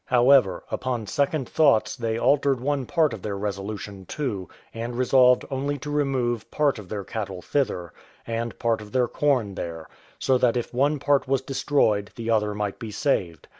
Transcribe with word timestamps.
However, 0.05 0.63
upon 0.71 1.05
second 1.05 1.47
thoughts 1.47 1.95
they 1.95 2.17
altered 2.17 2.59
one 2.59 2.87
part 2.87 3.13
of 3.13 3.21
their 3.21 3.37
resolution 3.37 4.07
too, 4.07 4.49
and 4.73 4.95
resolved 4.97 5.45
only 5.51 5.77
to 5.77 5.91
remove 5.91 6.49
part 6.49 6.79
of 6.79 6.89
their 6.89 7.03
cattle 7.03 7.43
thither, 7.43 7.93
and 8.25 8.57
part 8.57 8.81
of 8.81 8.93
their 8.93 9.07
corn 9.07 9.53
there; 9.53 9.87
so 10.17 10.39
that 10.39 10.57
if 10.57 10.73
one 10.73 10.97
part 10.97 11.27
was 11.27 11.43
destroyed 11.43 12.09
the 12.15 12.31
other 12.31 12.55
might 12.55 12.79
be 12.79 12.89
saved. 12.89 13.47